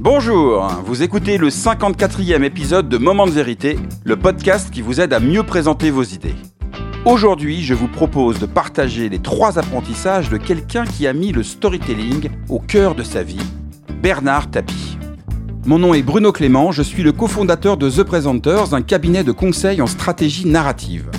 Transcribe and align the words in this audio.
Bonjour, 0.00 0.64
vous 0.84 1.02
écoutez 1.02 1.38
le 1.38 1.48
54e 1.48 2.44
épisode 2.44 2.88
de 2.88 2.98
Moment 2.98 3.26
de 3.26 3.32
vérité, 3.32 3.80
le 4.04 4.16
podcast 4.16 4.70
qui 4.70 4.80
vous 4.80 5.00
aide 5.00 5.12
à 5.12 5.18
mieux 5.18 5.42
présenter 5.42 5.90
vos 5.90 6.04
idées. 6.04 6.36
Aujourd'hui, 7.04 7.64
je 7.64 7.74
vous 7.74 7.88
propose 7.88 8.38
de 8.38 8.46
partager 8.46 9.08
les 9.08 9.18
trois 9.18 9.58
apprentissages 9.58 10.28
de 10.28 10.36
quelqu'un 10.36 10.84
qui 10.84 11.08
a 11.08 11.12
mis 11.12 11.32
le 11.32 11.42
storytelling 11.42 12.30
au 12.48 12.60
cœur 12.60 12.94
de 12.94 13.02
sa 13.02 13.24
vie, 13.24 13.42
Bernard 14.00 14.52
Tapie. 14.52 14.98
Mon 15.66 15.80
nom 15.80 15.94
est 15.94 16.02
Bruno 16.02 16.30
Clément, 16.30 16.70
je 16.70 16.82
suis 16.82 17.02
le 17.02 17.10
cofondateur 17.10 17.76
de 17.76 17.90
The 17.90 18.04
Presenters, 18.04 18.74
un 18.74 18.82
cabinet 18.82 19.24
de 19.24 19.32
conseil 19.32 19.82
en 19.82 19.88
stratégie 19.88 20.46
narrative. 20.46 21.10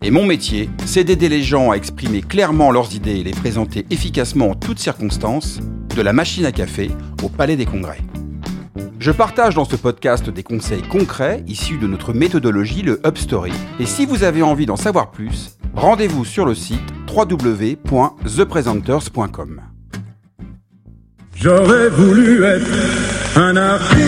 Et 0.00 0.12
mon 0.12 0.24
métier, 0.24 0.70
c'est 0.86 1.02
d'aider 1.02 1.28
les 1.28 1.42
gens 1.42 1.72
à 1.72 1.74
exprimer 1.74 2.20
clairement 2.20 2.70
leurs 2.70 2.94
idées 2.94 3.18
et 3.18 3.24
les 3.24 3.32
présenter 3.32 3.84
efficacement 3.90 4.50
en 4.50 4.54
toutes 4.54 4.78
circonstances, 4.78 5.58
de 5.96 6.02
la 6.02 6.12
machine 6.12 6.46
à 6.46 6.52
café 6.52 6.92
au 7.24 7.28
palais 7.28 7.56
des 7.56 7.66
congrès. 7.66 7.98
Je 8.98 9.12
partage 9.12 9.54
dans 9.54 9.64
ce 9.64 9.76
podcast 9.76 10.28
des 10.28 10.42
conseils 10.42 10.82
concrets 10.82 11.44
issus 11.46 11.78
de 11.78 11.86
notre 11.86 12.12
méthodologie, 12.12 12.82
le 12.82 13.00
Upstory. 13.06 13.52
Et 13.78 13.86
si 13.86 14.06
vous 14.06 14.24
avez 14.24 14.42
envie 14.42 14.66
d'en 14.66 14.74
savoir 14.74 15.12
plus, 15.12 15.56
rendez-vous 15.74 16.24
sur 16.24 16.44
le 16.44 16.56
site 16.56 16.80
www.thepresenters.com. 17.14 19.62
J'aurais 21.36 21.90
voulu 21.90 22.42
être 22.42 22.66
un 23.36 23.56
artiste 23.56 23.98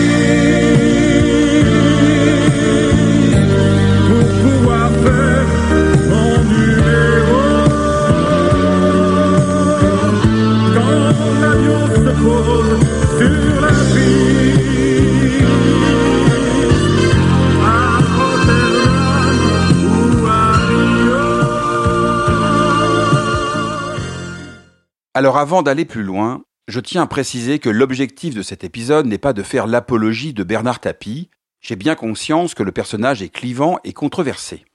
Alors 25.21 25.37
avant 25.37 25.61
d'aller 25.61 25.85
plus 25.85 26.01
loin, 26.01 26.41
je 26.67 26.79
tiens 26.79 27.03
à 27.03 27.05
préciser 27.05 27.59
que 27.59 27.69
l'objectif 27.69 28.33
de 28.33 28.41
cet 28.41 28.63
épisode 28.63 29.05
n'est 29.05 29.19
pas 29.19 29.33
de 29.33 29.43
faire 29.43 29.67
l'apologie 29.67 30.33
de 30.33 30.43
Bernard 30.43 30.79
Tapie. 30.79 31.29
J'ai 31.59 31.75
bien 31.75 31.93
conscience 31.93 32.55
que 32.55 32.63
le 32.63 32.71
personnage 32.71 33.21
est 33.21 33.29
clivant 33.29 33.77
et 33.83 33.93
controversé. 33.93 34.65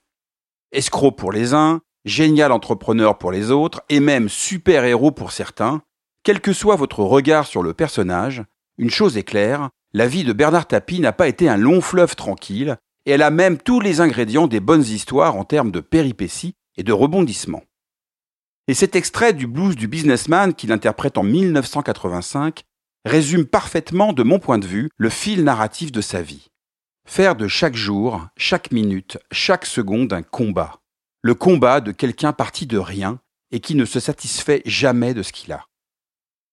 Escroc 0.71 1.17
pour 1.17 1.33
les 1.33 1.53
uns, 1.53 1.81
génial 2.05 2.53
entrepreneur 2.53 3.17
pour 3.17 3.33
les 3.33 3.51
autres, 3.51 3.81
et 3.89 3.99
même 3.99 4.29
super-héros 4.29 5.11
pour 5.11 5.33
certains, 5.33 5.81
quel 6.23 6.39
que 6.39 6.53
soit 6.53 6.77
votre 6.77 7.03
regard 7.03 7.45
sur 7.45 7.61
le 7.61 7.73
personnage, 7.73 8.45
une 8.77 8.89
chose 8.89 9.17
est 9.17 9.23
claire, 9.23 9.71
la 9.91 10.07
vie 10.07 10.23
de 10.23 10.31
Bernard 10.31 10.67
Tapie 10.67 11.01
n'a 11.01 11.11
pas 11.11 11.27
été 11.27 11.49
un 11.49 11.57
long 11.57 11.81
fleuve 11.81 12.15
tranquille, 12.15 12.77
et 13.05 13.11
elle 13.11 13.21
a 13.21 13.31
même 13.31 13.57
tous 13.57 13.81
les 13.81 13.99
ingrédients 13.99 14.47
des 14.47 14.61
bonnes 14.61 14.85
histoires 14.85 15.35
en 15.35 15.43
termes 15.43 15.71
de 15.71 15.81
péripéties 15.81 16.55
et 16.77 16.83
de 16.83 16.93
rebondissements. 16.93 17.63
Et 18.67 18.73
cet 18.73 18.95
extrait 18.95 19.33
du 19.33 19.47
blues 19.47 19.75
du 19.75 19.87
businessman 19.87 20.53
qu'il 20.53 20.73
interprète 20.73 21.17
en 21.17 21.23
1985 21.23 22.63
résume 23.05 23.45
parfaitement, 23.45 24.11
de 24.11 24.23
mon 24.23 24.39
point 24.39 24.57
de 24.57 24.67
vue, 24.67 24.89
le 24.97 25.09
fil 25.09 25.45
narratif 25.45 25.91
de 25.91 26.01
sa 26.01 26.21
vie. 26.21 26.47
Faire 27.07 27.37
de 27.37 27.47
chaque 27.47 27.75
jour, 27.75 28.27
chaque 28.35 28.71
minute, 28.71 29.17
chaque 29.31 29.65
seconde 29.65 30.11
un 30.11 30.21
combat. 30.21 30.81
Le 31.21 31.33
combat 31.33 31.79
de 31.79 31.93
quelqu'un 31.93 32.33
parti 32.33 32.65
de 32.65 32.77
rien 32.77 33.19
et 33.51 33.61
qui 33.61 33.75
ne 33.75 33.85
se 33.85 34.01
satisfait 34.01 34.61
jamais 34.65 35.13
de 35.13 35.23
ce 35.23 35.31
qu'il 35.31 35.53
a. 35.53 35.65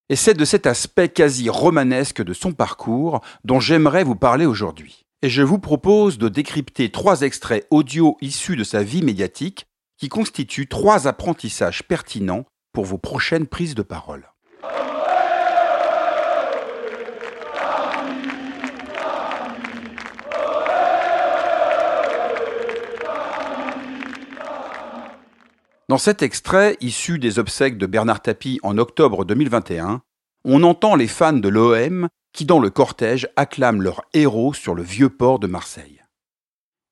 Et 0.08 0.16
c'est 0.16 0.34
de 0.34 0.44
cet 0.44 0.66
aspect 0.66 1.08
quasi 1.08 1.48
romanesque 1.48 2.22
de 2.22 2.32
son 2.32 2.52
parcours 2.52 3.20
dont 3.42 3.58
j'aimerais 3.58 4.04
vous 4.04 4.14
parler 4.14 4.46
aujourd'hui. 4.46 5.04
Et 5.22 5.30
je 5.30 5.42
vous 5.42 5.58
propose 5.58 6.18
de 6.18 6.28
décrypter 6.28 6.92
trois 6.92 7.22
extraits 7.22 7.66
audio 7.70 8.16
issus 8.20 8.56
de 8.56 8.62
sa 8.64 8.84
vie 8.84 9.02
médiatique 9.02 9.66
qui 10.05 10.10
constituent 10.10 10.68
trois 10.68 11.08
apprentissages 11.08 11.83
pertinents 11.83 12.45
pour 12.74 12.84
vos 12.84 12.98
prochaines 12.98 13.46
prises 13.46 13.74
de 13.74 13.80
parole. 13.80 14.28
Dans 25.89 25.96
cet 25.96 26.20
extrait, 26.20 26.77
issu 26.83 27.18
des 27.18 27.39
obsèques 27.39 27.78
de 27.78 27.86
Bernard 27.86 28.20
Tapie 28.20 28.61
en 28.62 28.77
octobre 28.77 29.24
2021, 29.24 30.02
on 30.45 30.62
entend 30.64 30.96
les 30.96 31.08
fans 31.08 31.33
de 31.33 31.48
l'OM 31.48 32.11
qui, 32.34 32.45
dans 32.45 32.58
le 32.58 32.68
cortège, 32.68 33.27
acclament 33.36 33.80
leur 33.80 34.02
héros 34.12 34.52
sur 34.52 34.74
le 34.74 34.83
vieux 34.83 35.08
port 35.08 35.39
de 35.39 35.46
Marseille. 35.46 36.02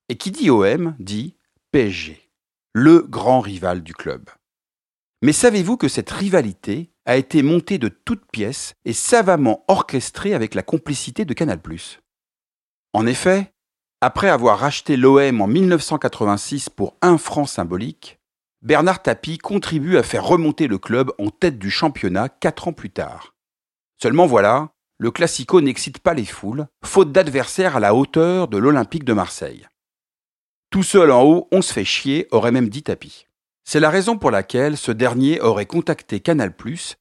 Et 0.09 0.17
qui 0.17 0.31
dit 0.31 0.49
OM 0.49 0.95
dit 0.97 1.37
PSG 1.71 2.22
le 2.73 3.01
grand 3.01 3.39
rival 3.39 3.83
du 3.83 3.93
club. 3.93 4.29
Mais 5.21 5.31
savez-vous 5.31 5.77
que 5.77 5.87
cette 5.87 6.09
rivalité 6.09 6.91
a 7.05 7.17
été 7.17 7.43
montée 7.43 7.77
de 7.77 7.87
toutes 7.87 8.25
pièces 8.31 8.73
et 8.83 8.93
savamment 8.93 9.63
orchestrée 9.67 10.33
avec 10.33 10.55
la 10.55 10.63
complicité 10.63 11.23
de 11.23 11.33
Canal⁇ 11.33 11.59
En 12.93 13.05
effet, 13.05 13.53
après 14.01 14.27
avoir 14.27 14.59
racheté 14.59 14.97
l'OM 14.97 15.41
en 15.41 15.47
1986 15.47 16.69
pour 16.69 16.97
un 17.01 17.17
franc 17.19 17.45
symbolique, 17.45 18.19
Bernard 18.63 19.03
Tapie 19.03 19.37
contribue 19.37 19.97
à 19.97 20.03
faire 20.03 20.25
remonter 20.25 20.67
le 20.67 20.79
club 20.79 21.11
en 21.19 21.29
tête 21.29 21.59
du 21.59 21.69
championnat 21.69 22.27
quatre 22.27 22.67
ans 22.67 22.73
plus 22.73 22.89
tard. 22.89 23.35
Seulement 24.01 24.25
voilà, 24.25 24.69
le 24.97 25.11
Classico 25.11 25.61
n'excite 25.61 25.99
pas 25.99 26.13
les 26.13 26.25
foules, 26.25 26.67
faute 26.83 27.11
d'adversaires 27.11 27.75
à 27.75 27.79
la 27.79 27.93
hauteur 27.93 28.47
de 28.47 28.57
l'Olympique 28.57 29.03
de 29.03 29.13
Marseille. 29.13 29.67
Tout 30.73 30.81
seul 30.81 31.11
en 31.11 31.21
haut, 31.21 31.47
on 31.51 31.61
se 31.61 31.71
fait 31.71 31.85
chier, 31.85 32.27
aurait 32.31 32.51
même 32.51 32.67
dit 32.67 32.81
Tapi. 32.81 33.27
C'est 33.63 33.79
la 33.79 33.91
raison 33.91 34.17
pour 34.17 34.31
laquelle 34.31 34.75
ce 34.75 34.91
dernier 34.91 35.39
aurait 35.39 35.67
contacté 35.67 36.19
Canal+, 36.19 36.51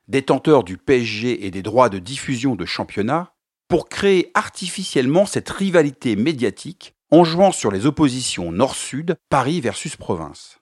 détenteur 0.09 0.62
du 0.62 0.77
PSG 0.77 1.47
et 1.47 1.50
des 1.50 1.62
droits 1.62 1.88
de 1.88 1.99
diffusion 1.99 2.55
de 2.55 2.66
championnat, 2.66 3.33
pour 3.69 3.88
créer 3.88 4.31
artificiellement 4.34 5.25
cette 5.25 5.49
rivalité 5.49 6.16
médiatique 6.16 6.93
en 7.10 7.25
jouant 7.25 7.50
sur 7.50 7.71
les 7.71 7.87
oppositions 7.87 8.53
nord-sud, 8.53 9.16
Paris 9.31 9.62
versus 9.62 9.97
province. 9.97 10.59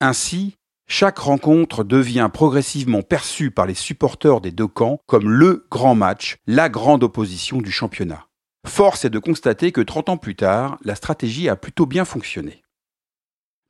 Ainsi, 0.00 0.56
chaque 0.88 1.18
rencontre 1.18 1.84
devient 1.84 2.28
progressivement 2.32 3.02
perçue 3.02 3.52
par 3.52 3.66
les 3.66 3.74
supporters 3.74 4.40
des 4.40 4.50
deux 4.50 4.66
camps 4.66 4.98
comme 5.06 5.30
le 5.30 5.64
grand 5.70 5.94
match, 5.94 6.38
la 6.48 6.68
grande 6.68 7.04
opposition 7.04 7.58
du 7.58 7.70
championnat. 7.70 8.26
Force 8.66 9.04
est 9.04 9.10
de 9.10 9.18
constater 9.18 9.72
que 9.72 9.80
30 9.80 10.10
ans 10.10 10.16
plus 10.16 10.36
tard, 10.36 10.78
la 10.84 10.94
stratégie 10.94 11.48
a 11.48 11.56
plutôt 11.56 11.86
bien 11.86 12.04
fonctionné. 12.04 12.62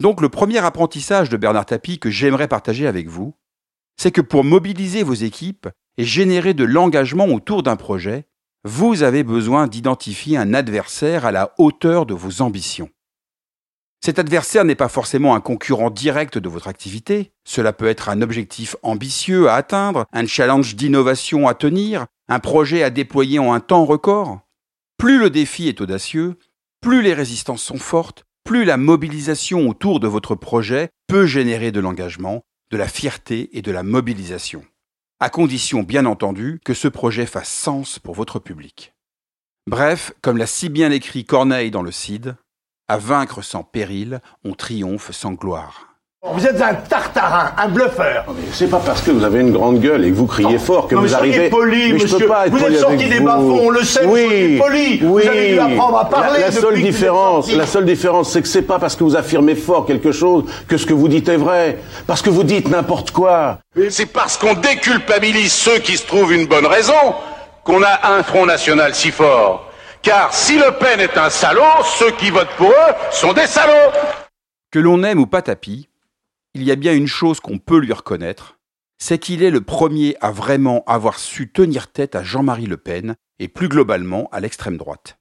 Donc 0.01 0.21
le 0.21 0.29
premier 0.29 0.59
apprentissage 0.59 1.29
de 1.29 1.37
Bernard 1.37 1.67
Tapie 1.67 1.99
que 1.99 2.11
j'aimerais 2.11 2.49
partager 2.49 2.87
avec 2.87 3.09
vous, 3.09 3.35
c'est 3.97 4.13
que 4.13 4.21
pour 4.21 4.45
mobiliser 4.45 5.03
vos 5.03 5.15
équipes 5.15 5.69
et 5.99 6.05
générer 6.05 6.55
de 6.55 6.65
l'engagement 6.65 7.27
autour 7.27 7.63
d'un 7.63 7.77
projet, 7.77 8.27
vous 8.65 9.03
avez 9.03 9.23
besoin 9.23 9.67
d'identifier 9.67 10.37
un 10.37 10.55
adversaire 10.55 11.27
à 11.27 11.33
la 11.33 11.55
hauteur 11.59 12.07
de 12.07 12.15
vos 12.15 12.43
ambitions. 12.43 12.91
Cet 14.03 14.19
adversaire 14.19 14.65
n'est 14.65 14.75
pas 14.75 14.89
forcément 14.89 15.35
un 15.35 15.41
concurrent 15.41 15.91
direct 15.91 16.39
de 16.39 16.49
votre 16.49 16.69
activité, 16.69 17.33
cela 17.45 17.75
peut 17.75 17.89
être 17.89 18.09
un 18.09 18.23
objectif 18.23 18.77
ambitieux 18.83 19.51
à 19.51 19.57
atteindre, 19.57 20.07
un 20.13 20.27
challenge 20.27 20.75
d'innovation 20.75 21.47
à 21.47 21.55
tenir, 21.55 22.07
un 22.29 22.39
projet 22.39 22.83
à 22.83 22.89
déployer 22.89 23.39
en 23.39 23.53
un 23.53 23.61
temps 23.61 23.85
record. 23.85 24.41
Plus 25.01 25.19
le 25.19 25.31
défi 25.31 25.67
est 25.67 25.81
audacieux, 25.81 26.37
plus 26.83 27.01
les 27.01 27.15
résistances 27.15 27.63
sont 27.63 27.79
fortes, 27.79 28.27
plus 28.45 28.67
la 28.67 28.77
mobilisation 28.77 29.67
autour 29.67 29.99
de 29.99 30.07
votre 30.07 30.35
projet 30.35 30.91
peut 31.07 31.25
générer 31.25 31.73
de 31.73 31.81
l'engagement, 31.81 32.43
de 32.71 32.77
la 32.77 32.87
fierté 32.87 33.49
et 33.57 33.63
de 33.63 33.73
la 33.73 33.83
mobilisation. 33.83 34.63
À 35.19 35.31
condition, 35.31 35.85
bien 35.85 36.05
entendu, 36.05 36.61
que 36.67 36.75
ce 36.75 36.87
projet 36.87 37.25
fasse 37.25 37.49
sens 37.49 37.99
pour 37.99 38.15
votre 38.15 38.41
public. 38.41 38.93
Bref, 39.67 40.13
comme 40.21 40.37
l'a 40.37 40.47
si 40.47 40.69
bien 40.69 40.91
écrit 40.91 41.25
Corneille 41.25 41.71
dans 41.71 41.83
le 41.83 41.93
Cid, 41.93 42.37
à 42.87 42.99
vaincre 42.99 43.41
sans 43.41 43.63
péril, 43.63 44.21
on 44.45 44.53
triomphe 44.53 45.13
sans 45.13 45.33
gloire. 45.33 45.90
Vous 46.23 46.47
êtes 46.47 46.61
un 46.61 46.75
tartarin, 46.75 47.53
un 47.57 47.69
bluffeur. 47.69 48.27
C'est 48.53 48.69
pas 48.69 48.79
parce 48.85 49.01
que 49.01 49.11
vous 49.11 49.25
avez 49.25 49.41
une 49.41 49.53
grande 49.53 49.81
gueule 49.81 50.05
et 50.05 50.11
que 50.11 50.15
vous 50.15 50.27
criez 50.27 50.59
fort 50.59 50.87
que 50.87 50.95
Non, 50.95 51.01
vous 51.01 51.15
arrivez. 51.15 51.49
poli, 51.49 51.95
mais 51.95 51.99
je 51.99 52.03
monsieur. 52.05 52.19
peux 52.19 52.27
pas 52.27 52.47
être 52.47 52.53
Vous 52.53 52.59
êtes 52.59 52.65
poli 52.67 52.77
sorti 52.79 53.09
des 53.09 53.19
vous. 53.21 53.25
bas-fonds, 53.25 53.61
on 53.63 53.71
le 53.71 53.83
sait, 53.83 54.05
vous 54.05 54.13
Oui, 54.13 54.27
soyez 54.27 54.59
poli. 54.59 54.99
Vous 54.99 55.15
oui. 55.15 55.27
avez 55.27 55.53
dû 55.53 55.59
apprendre 55.61 55.97
à 55.99 56.05
parler 56.11 56.41
La, 56.41 56.53
seule 56.53 56.75
vous 56.75 56.83
différence, 56.83 57.51
la 57.51 57.65
seule 57.67 57.87
différence, 57.87 58.31
c'est 58.33 58.43
que 58.43 58.49
c'est 58.49 58.61
pas 58.61 58.79
parce 58.79 58.97
que 58.97 59.05
vous 59.05 59.17
affirmez 59.17 59.55
fort 59.55 59.87
quelque 59.87 60.13
chose 60.13 60.45
que 60.69 60.77
ce 60.77 60.85
que 60.85 60.93
vous 60.93 61.09
dites 61.09 61.27
est 61.31 61.39
vrai. 61.39 61.79
Parce 62.07 62.21
que 62.21 62.29
vous 62.29 62.45
dites 62.45 62.69
n'importe 62.69 63.13
quoi. 63.13 63.59
C'est 63.89 64.05
parce 64.13 64.37
qu'on 64.37 64.53
déculpabilise 64.53 65.53
ceux 65.55 65.79
qui 65.79 65.97
se 65.97 66.07
trouvent 66.07 66.35
une 66.35 66.47
bonne 66.47 66.67
raison 66.67 67.15
qu'on 67.65 67.83
a 67.83 68.13
un 68.13 68.23
Front 68.23 68.45
National 68.45 68.95
si 68.95 69.11
fort. 69.11 69.71
Car 70.03 70.35
si 70.35 70.59
Le 70.59 70.71
Pen 70.79 71.01
est 71.01 71.17
un 71.17 71.31
salaud, 71.31 71.63
ceux 71.99 72.11
qui 72.11 72.29
votent 72.31 72.55
pour 72.59 72.69
eux 72.69 72.93
sont 73.11 73.33
des 73.33 73.47
salauds. 73.47 73.91
Que 74.71 74.79
l'on 74.79 75.03
aime 75.03 75.19
ou 75.21 75.27
pas 75.27 75.41
Tapi, 75.43 75.89
il 76.55 76.65
y 76.65 76.71
a 76.71 76.77
bien 76.77 76.95
une 76.95 77.07
chose 77.07 77.41
qu'on 77.41 77.59
peut 77.59 77.79
lui 77.79 77.93
reconnaître, 77.93 78.59
c'est 78.99 79.19
qu'il 79.19 79.43
est 79.43 79.51
le 79.51 79.63
premier 79.63 80.17
à 80.21 80.31
vraiment 80.31 80.85
avoir 80.87 81.19
su 81.19 81.51
tenir 81.51 81.91
tête 81.91 82.15
à 82.15 82.23
Jean-Marie 82.23 82.67
Le 82.67 82.77
Pen 82.77 83.17
et 83.39 83.49
plus 83.49 83.69
globalement 83.69 84.29
à 84.33 84.41
l'extrême 84.41 84.77
droite. 84.77 85.19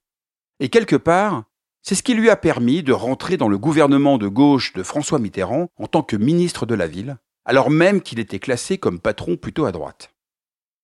Et 0.60 0.70
quelque 0.70 0.96
part, 0.96 1.46
c'est 1.82 1.96
ce 1.96 2.04
qui 2.04 2.14
lui 2.14 2.30
a 2.30 2.36
permis 2.36 2.84
de 2.84 2.92
rentrer 2.92 3.38
dans 3.38 3.48
le 3.48 3.58
gouvernement 3.58 4.18
de 4.18 4.28
gauche 4.28 4.74
de 4.74 4.84
François 4.84 5.20
Mitterrand 5.20 5.70
en 5.78 5.88
tant 5.88 6.04
que 6.04 6.18
ministre 6.18 6.66
de 6.66 6.76
la 6.76 6.88
Ville, 6.88 7.18
alors 7.46 7.70
même 7.70 8.02
qu'il 8.02 8.20
était 8.20 8.40
classé 8.40 8.78
comme 8.78 9.00
patron 9.00 9.38
plutôt 9.38 9.66
à 9.66 9.72
droite. 9.72 10.14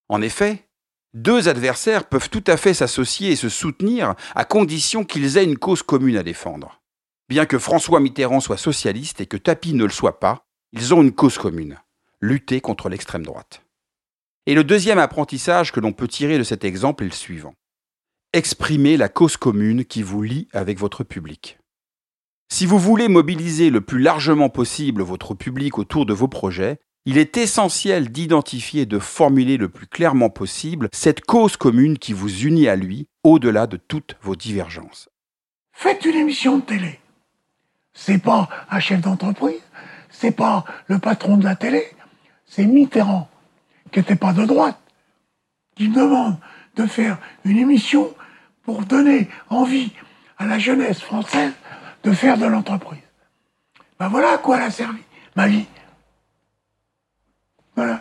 En 0.08 0.22
effet, 0.22 0.70
deux 1.14 1.50
adversaires 1.50 2.08
peuvent 2.08 2.30
tout 2.30 2.44
à 2.48 2.58
fait 2.58 2.74
s'associer 2.74 3.32
et 3.32 3.36
se 3.36 3.50
soutenir 3.50 4.16
à 4.36 4.46
condition 4.46 5.04
qu'ils 5.04 5.38
aient 5.38 5.44
une 5.44 5.58
cause 5.58 5.84
commune 5.84 6.18
à 6.18 6.24
défendre. 6.24 6.82
Bien 7.28 7.48
que 7.48 7.58
François 7.58 8.00
Mitterrand 8.00 8.40
soit 8.40 8.58
socialiste 8.58 9.20
et 9.20 9.26
que 9.26 9.38
Tapi 9.38 9.74
ne 9.74 9.84
le 9.84 9.90
soit 9.90 10.20
pas, 10.20 10.46
ils 10.74 10.94
ont 10.94 11.02
une 11.02 11.12
cause 11.12 11.40
commune, 11.40 11.80
lutter 12.22 12.62
contre 12.62 12.88
l'extrême 12.88 13.26
droite. 13.26 13.64
Et 14.46 14.54
le 14.54 14.64
deuxième 14.64 15.00
apprentissage 15.00 15.72
que 15.72 15.80
l'on 15.80 15.92
peut 15.92 16.08
tirer 16.08 16.38
de 16.38 16.44
cet 16.44 16.64
exemple 16.64 17.04
est 17.04 17.08
le 17.08 17.14
suivant. 17.14 17.56
Exprimez 18.34 18.96
la 18.96 19.10
cause 19.10 19.38
commune 19.38 19.86
qui 19.86 20.04
vous 20.04 20.22
lie 20.22 20.48
avec 20.54 20.78
votre 20.78 21.04
public. 21.04 21.58
Si 22.54 22.68
vous 22.68 22.78
voulez 22.78 23.08
mobiliser 23.08 23.72
le 23.72 23.82
plus 23.82 24.00
largement 24.00 24.50
possible 24.50 25.02
votre 25.02 25.34
public 25.34 25.80
autour 25.80 26.06
de 26.06 26.14
vos 26.14 26.28
projets, 26.28 26.78
il 27.06 27.18
est 27.18 27.38
essentiel 27.38 28.10
d'identifier 28.12 28.84
et 28.84 28.86
de 28.86 29.00
formuler 29.00 29.58
le 29.58 29.70
plus 29.70 29.88
clairement 29.88 30.30
possible 30.30 30.90
cette 30.94 31.22
cause 31.22 31.58
commune 31.58 31.98
qui 31.98 32.14
vous 32.14 32.44
unit 32.44 32.68
à 32.68 32.76
lui 32.76 33.08
au-delà 33.24 33.66
de 33.66 33.78
toutes 33.78 34.16
vos 34.22 34.36
divergences. 34.36 35.10
Faites 35.72 36.06
une 36.06 36.16
émission 36.16 36.58
de 36.58 36.64
télé. 36.64 37.00
C'est 37.96 38.20
pas 38.20 38.50
un 38.70 38.80
chef 38.80 39.02
d'entreprise, 39.02 39.62
c'est 40.10 40.32
pas 40.32 40.66
le 40.88 41.00
patron 41.00 41.38
de 41.38 41.46
la 41.46 41.56
télé, 41.56 41.84
c'est 42.46 42.66
Mitterrand, 42.66 43.28
qui 43.92 44.00
n'était 44.00 44.16
pas 44.16 44.34
de 44.34 44.46
droite, 44.46 44.78
qui 45.76 45.88
me 45.88 45.96
demande 45.96 46.38
de 46.76 46.86
faire 46.86 47.18
une 47.46 47.58
émission 47.58 48.14
pour 48.64 48.82
donner 48.82 49.30
envie 49.50 49.92
à 50.38 50.46
la 50.46 50.60
jeunesse 50.60 51.02
française 51.02 51.54
de 52.04 52.12
faire 52.12 52.38
de 52.38 52.46
l'entreprise. 52.46 53.00
Ben 53.98 54.10
voilà 54.10 54.34
à 54.34 54.38
quoi 54.38 54.58
elle 54.58 54.64
a 54.64 54.72
servi, 54.72 55.02
ma 55.36 55.48
vie. 55.48 55.66
Voilà. 57.76 58.00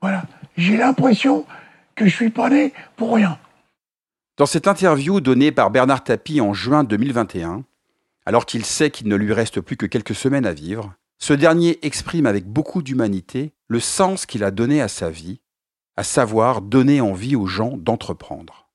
Voilà. 0.00 0.22
J'ai 0.56 0.76
l'impression 0.76 1.46
que 1.94 2.06
je 2.06 2.14
suis 2.14 2.30
pas 2.30 2.50
né 2.50 2.72
pour 2.96 3.14
rien. 3.14 3.38
Dans 4.36 4.46
cette 4.46 4.68
interview 4.68 5.20
donnée 5.20 5.50
par 5.50 5.70
Bernard 5.70 6.04
Tapie 6.04 6.40
en 6.40 6.52
juin 6.52 6.84
2021, 6.84 7.64
alors 8.28 8.44
qu'il 8.44 8.66
sait 8.66 8.90
qu'il 8.90 9.08
ne 9.08 9.16
lui 9.16 9.32
reste 9.32 9.62
plus 9.62 9.78
que 9.78 9.86
quelques 9.86 10.14
semaines 10.14 10.44
à 10.44 10.52
vivre, 10.52 10.92
ce 11.18 11.32
dernier 11.32 11.78
exprime 11.80 12.26
avec 12.26 12.44
beaucoup 12.44 12.82
d'humanité 12.82 13.54
le 13.68 13.80
sens 13.80 14.26
qu'il 14.26 14.44
a 14.44 14.50
donné 14.50 14.82
à 14.82 14.88
sa 14.88 15.08
vie, 15.08 15.40
à 15.96 16.04
savoir 16.04 16.60
donner 16.60 17.00
envie 17.00 17.36
aux 17.36 17.46
gens 17.46 17.78
d'entreprendre. 17.78 18.68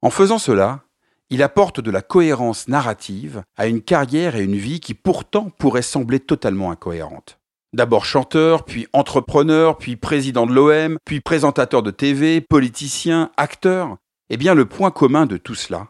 En 0.00 0.08
faisant 0.08 0.38
cela, 0.38 0.84
il 1.28 1.42
apporte 1.42 1.80
de 1.80 1.90
la 1.90 2.00
cohérence 2.00 2.66
narrative 2.66 3.42
à 3.58 3.66
une 3.66 3.82
carrière 3.82 4.36
et 4.36 4.44
une 4.44 4.56
vie 4.56 4.80
qui 4.80 4.94
pourtant 4.94 5.50
pourraient 5.50 5.82
sembler 5.82 6.18
totalement 6.18 6.70
incohérentes. 6.70 7.38
D'abord 7.74 8.06
chanteur, 8.06 8.64
puis 8.64 8.86
entrepreneur, 8.94 9.76
puis 9.76 9.96
président 9.96 10.46
de 10.46 10.54
l'OM, 10.54 10.96
puis 11.04 11.20
présentateur 11.20 11.82
de 11.82 11.90
TV, 11.90 12.40
politicien, 12.40 13.30
acteur, 13.36 13.98
eh 14.30 14.38
bien 14.38 14.54
le 14.54 14.64
point 14.64 14.90
commun 14.90 15.26
de 15.26 15.36
tout 15.36 15.54
cela, 15.54 15.88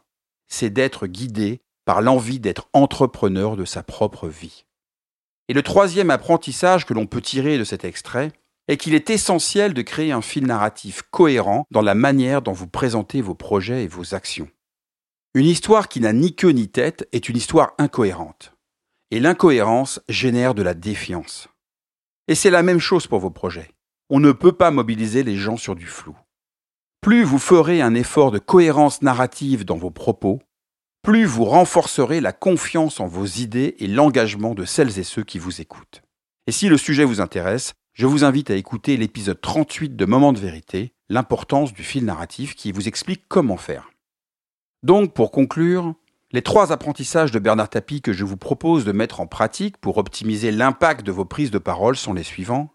c'est 0.49 0.71
d'être 0.71 1.07
guidé 1.07 1.61
par 1.87 2.03
l'envie 2.03 2.41
d'être 2.41 2.69
entrepreneur 2.75 3.56
de 3.56 3.65
sa 3.65 3.83
propre 3.83 4.29
vie. 4.29 4.67
Et 5.49 5.55
le 5.55 5.62
troisième 5.62 6.11
apprentissage 6.11 6.85
que 6.85 6.93
l'on 6.93 7.06
peut 7.06 7.23
tirer 7.23 7.56
de 7.56 7.65
cet 7.65 7.85
extrait 7.85 8.33
est 8.69 8.77
qu'il 8.77 8.94
est 8.94 9.09
essentiel 9.09 9.73
de 9.73 9.83
créer 9.83 10.11
un 10.11 10.21
fil 10.21 10.44
narratif 10.44 11.03
cohérent 11.11 11.65
dans 11.71 11.83
la 11.83 11.94
manière 11.94 12.43
dont 12.43 12.53
vous 12.53 12.67
présentez 12.67 13.23
vos 13.23 13.37
projets 13.37 13.85
et 13.85 13.88
vos 13.88 14.15
actions. 14.15 14.50
Une 15.35 15.47
histoire 15.47 15.88
qui 15.88 16.00
n'a 16.00 16.12
ni 16.12 16.35
queue 16.35 16.50
ni 16.50 16.69
tête 16.69 17.09
est 17.12 17.29
une 17.29 17.37
histoire 17.37 17.75
incohérente. 17.79 18.53
Et 19.12 19.21
l'incohérence 19.21 20.00
génère 20.09 20.55
de 20.55 20.62
la 20.62 20.75
défiance. 20.75 21.49
Et 22.27 22.35
c'est 22.35 22.50
la 22.50 22.65
même 22.65 22.81
chose 22.81 23.06
pour 23.06 23.21
vos 23.21 23.31
projets. 23.31 23.71
On 24.11 24.19
ne 24.19 24.32
peut 24.32 24.53
pas 24.53 24.73
mobiliser 24.73 25.23
les 25.23 25.37
gens 25.37 25.56
sur 25.56 25.77
du 25.77 25.87
flou. 25.87 26.17
Plus 27.00 27.23
vous 27.23 27.39
ferez 27.39 27.81
un 27.81 27.94
effort 27.94 28.32
de 28.32 28.41
cohérence 28.41 29.03
narrative 29.03 29.65
dans 29.65 29.77
vos 29.77 29.93
propos, 29.93 30.41
plus 31.06 31.25
vous 31.25 31.44
renforcerez 31.44 32.20
la 32.20 32.32
confiance 32.32 32.99
en 32.99 33.06
vos 33.06 33.26
idées 33.26 33.76
et 33.79 33.87
l'engagement 33.87 34.56
de 34.56 34.64
celles 34.64 34.99
et 34.99 35.05
ceux 35.05 35.23
qui 35.23 35.38
vous 35.38 35.61
écoutent. 35.61 36.03
Et 36.49 36.50
si 36.50 36.69
le 36.69 36.76
sujet 36.76 37.05
vous 37.05 37.20
intéresse, 37.20 37.75
je 37.93 38.06
vous 38.06 38.25
invite 38.25 38.50
à 38.50 38.56
écouter 38.56 38.97
l'épisode 38.97 39.41
38 39.41 39.94
de 39.94 40.05
Moment 40.05 40.32
de 40.32 40.41
vérité, 40.41 40.94
l'importance 41.08 41.73
du 41.73 41.85
fil 41.85 42.05
narratif 42.05 42.56
qui 42.56 42.73
vous 42.73 42.88
explique 42.88 43.23
comment 43.29 43.56
faire. 43.56 43.93
Donc, 44.82 45.14
pour 45.14 45.31
conclure, 45.31 45.94
les 46.32 46.43
trois 46.43 46.73
apprentissages 46.73 47.31
de 47.31 47.38
Bernard 47.38 47.70
Tapie 47.70 48.03
que 48.03 48.12
je 48.12 48.25
vous 48.25 48.37
propose 48.37 48.85
de 48.85 48.91
mettre 48.91 49.20
en 49.20 49.29
pratique 49.29 49.76
pour 49.76 49.99
optimiser 49.99 50.50
l'impact 50.50 51.06
de 51.06 51.12
vos 51.12 51.25
prises 51.25 51.53
de 51.53 51.58
parole 51.58 51.94
sont 51.94 52.14
les 52.14 52.25
suivants. 52.25 52.75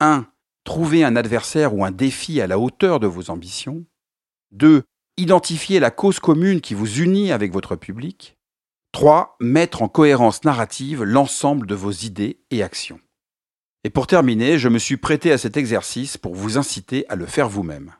1. 0.00 0.26
Trouver 0.64 1.04
un 1.04 1.14
adversaire 1.14 1.76
ou 1.76 1.84
un 1.84 1.92
défi 1.92 2.40
à 2.40 2.48
la 2.48 2.58
hauteur 2.58 2.98
de 2.98 3.06
vos 3.06 3.30
ambitions. 3.30 3.84
2. 4.50 4.82
Identifier 5.20 5.80
la 5.80 5.90
cause 5.90 6.20
commune 6.20 6.60
qui 6.60 6.74
vous 6.74 7.00
unit 7.00 7.32
avec 7.32 7.52
votre 7.52 7.74
public. 7.74 8.36
3. 8.92 9.36
Mettre 9.40 9.82
en 9.82 9.88
cohérence 9.88 10.44
narrative 10.44 11.02
l'ensemble 11.02 11.66
de 11.66 11.74
vos 11.74 11.90
idées 11.90 12.38
et 12.52 12.62
actions. 12.62 13.00
Et 13.82 13.90
pour 13.90 14.06
terminer, 14.06 14.60
je 14.60 14.68
me 14.68 14.78
suis 14.78 14.96
prêté 14.96 15.32
à 15.32 15.38
cet 15.38 15.56
exercice 15.56 16.18
pour 16.18 16.36
vous 16.36 16.56
inciter 16.56 17.04
à 17.08 17.16
le 17.16 17.26
faire 17.26 17.48
vous-même. 17.48 17.96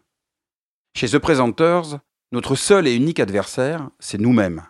Chez 0.96 1.08
The 1.08 1.18
Presenters, 1.18 1.98
notre 2.30 2.54
seul 2.54 2.86
et 2.86 2.94
unique 2.94 3.18
adversaire, 3.18 3.90
c'est 3.98 4.20
nous-mêmes 4.20 4.62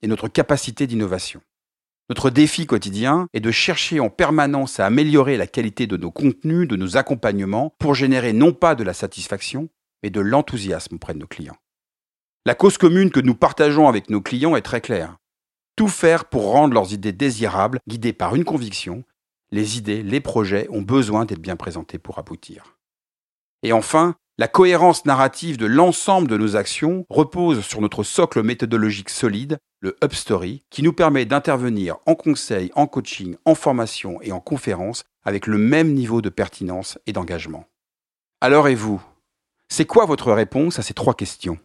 et 0.00 0.06
notre 0.06 0.28
capacité 0.28 0.86
d'innovation. 0.86 1.40
Notre 2.10 2.30
défi 2.30 2.66
quotidien 2.66 3.26
est 3.32 3.40
de 3.40 3.50
chercher 3.50 3.98
en 3.98 4.08
permanence 4.08 4.78
à 4.78 4.86
améliorer 4.86 5.36
la 5.36 5.48
qualité 5.48 5.88
de 5.88 5.96
nos 5.96 6.12
contenus, 6.12 6.68
de 6.68 6.76
nos 6.76 6.96
accompagnements, 6.96 7.74
pour 7.80 7.96
générer 7.96 8.32
non 8.32 8.52
pas 8.52 8.76
de 8.76 8.84
la 8.84 8.94
satisfaction, 8.94 9.68
mais 10.04 10.10
de 10.10 10.20
l'enthousiasme 10.20 10.94
auprès 10.94 11.14
de 11.14 11.18
nos 11.18 11.26
clients. 11.26 11.58
La 12.48 12.54
cause 12.54 12.78
commune 12.78 13.10
que 13.10 13.20
nous 13.20 13.34
partageons 13.34 13.88
avec 13.88 14.08
nos 14.08 14.22
clients 14.22 14.56
est 14.56 14.62
très 14.62 14.80
claire. 14.80 15.18
Tout 15.76 15.86
faire 15.86 16.24
pour 16.24 16.50
rendre 16.50 16.72
leurs 16.72 16.94
idées 16.94 17.12
désirables, 17.12 17.78
guidées 17.86 18.14
par 18.14 18.34
une 18.34 18.46
conviction. 18.46 19.04
Les 19.50 19.76
idées, 19.76 20.02
les 20.02 20.20
projets 20.22 20.66
ont 20.70 20.80
besoin 20.80 21.26
d'être 21.26 21.42
bien 21.42 21.56
présentés 21.56 21.98
pour 21.98 22.18
aboutir. 22.18 22.78
Et 23.62 23.74
enfin, 23.74 24.14
la 24.38 24.48
cohérence 24.48 25.04
narrative 25.04 25.58
de 25.58 25.66
l'ensemble 25.66 26.26
de 26.26 26.38
nos 26.38 26.56
actions 26.56 27.04
repose 27.10 27.60
sur 27.66 27.82
notre 27.82 28.02
socle 28.02 28.42
méthodologique 28.42 29.10
solide, 29.10 29.58
le 29.80 29.98
Upstory, 30.02 30.62
qui 30.70 30.82
nous 30.82 30.94
permet 30.94 31.26
d'intervenir 31.26 31.98
en 32.06 32.14
conseil, 32.14 32.70
en 32.74 32.86
coaching, 32.86 33.36
en 33.44 33.54
formation 33.54 34.22
et 34.22 34.32
en 34.32 34.40
conférence 34.40 35.04
avec 35.22 35.46
le 35.46 35.58
même 35.58 35.92
niveau 35.92 36.22
de 36.22 36.30
pertinence 36.30 36.98
et 37.06 37.12
d'engagement. 37.12 37.66
Alors 38.40 38.68
et 38.68 38.74
vous? 38.74 39.02
C'est 39.68 39.84
quoi 39.84 40.06
votre 40.06 40.32
réponse 40.32 40.78
à 40.78 40.82
ces 40.82 40.94
trois 40.94 41.12
questions? 41.12 41.58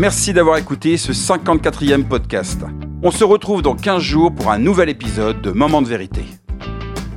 Merci 0.00 0.32
d'avoir 0.32 0.56
écouté 0.56 0.96
ce 0.96 1.12
54e 1.12 2.04
podcast. 2.04 2.64
On 3.02 3.10
se 3.10 3.22
retrouve 3.22 3.60
dans 3.60 3.74
15 3.74 4.00
jours 4.00 4.34
pour 4.34 4.50
un 4.50 4.58
nouvel 4.58 4.88
épisode 4.88 5.42
de 5.42 5.50
Moment 5.50 5.82
de 5.82 5.88
vérité. 5.88 6.22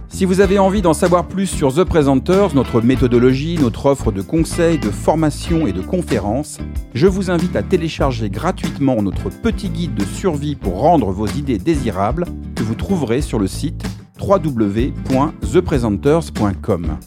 Si 0.09 0.25
vous 0.25 0.41
avez 0.41 0.59
envie 0.59 0.81
d'en 0.81 0.91
savoir 0.91 1.29
plus 1.29 1.47
sur 1.47 1.73
The 1.73 1.85
Presenters, 1.85 2.53
notre 2.53 2.81
méthodologie, 2.81 3.57
notre 3.57 3.85
offre 3.85 4.11
de 4.11 4.21
conseils, 4.21 4.79
de 4.79 4.89
formation 4.89 5.65
et 5.65 5.71
de 5.71 5.79
conférences, 5.79 6.57
je 6.93 7.07
vous 7.07 7.31
invite 7.31 7.55
à 7.55 7.63
télécharger 7.63 8.29
gratuitement 8.29 9.01
notre 9.01 9.29
petit 9.29 9.69
guide 9.69 9.95
de 9.95 10.03
survie 10.03 10.57
pour 10.57 10.81
rendre 10.81 11.09
vos 11.11 11.27
idées 11.27 11.59
désirables 11.59 12.25
que 12.53 12.63
vous 12.63 12.75
trouverez 12.75 13.21
sur 13.21 13.39
le 13.39 13.47
site 13.47 13.81
www.thepresenters.com. 14.19 16.97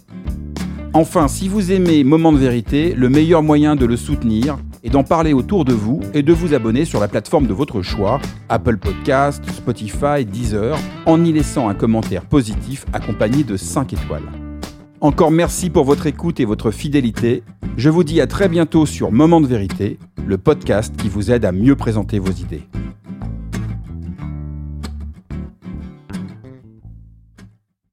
Enfin, 0.94 1.28
si 1.28 1.48
vous 1.48 1.70
aimez 1.70 2.02
Moment 2.02 2.32
de 2.32 2.38
vérité, 2.38 2.94
le 2.94 3.10
meilleur 3.10 3.42
moyen 3.42 3.76
de 3.76 3.84
le 3.84 3.98
soutenir 3.98 4.56
est 4.86 4.90
d'en 4.90 5.02
parler 5.02 5.32
autour 5.32 5.64
de 5.64 5.72
vous 5.72 6.00
et 6.14 6.22
de 6.22 6.32
vous 6.32 6.54
abonner 6.54 6.84
sur 6.84 7.00
la 7.00 7.08
plateforme 7.08 7.48
de 7.48 7.52
votre 7.52 7.82
choix, 7.82 8.20
Apple 8.48 8.76
Podcast, 8.76 9.42
Spotify, 9.50 10.24
Deezer, 10.24 10.78
en 11.06 11.24
y 11.24 11.32
laissant 11.32 11.68
un 11.68 11.74
commentaire 11.74 12.24
positif 12.24 12.86
accompagné 12.92 13.42
de 13.42 13.56
5 13.56 13.92
étoiles. 13.92 14.22
Encore 15.00 15.32
merci 15.32 15.70
pour 15.70 15.84
votre 15.84 16.06
écoute 16.06 16.38
et 16.38 16.44
votre 16.44 16.70
fidélité. 16.70 17.42
Je 17.76 17.90
vous 17.90 18.04
dis 18.04 18.20
à 18.20 18.28
très 18.28 18.48
bientôt 18.48 18.86
sur 18.86 19.10
Moment 19.10 19.40
de 19.40 19.48
vérité, 19.48 19.98
le 20.24 20.38
podcast 20.38 20.94
qui 20.96 21.08
vous 21.08 21.32
aide 21.32 21.44
à 21.44 21.50
mieux 21.50 21.74
présenter 21.74 22.20
vos 22.20 22.32
idées. 22.32 22.62